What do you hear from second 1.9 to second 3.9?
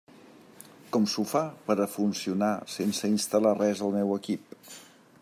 funcionar sense instal·lar res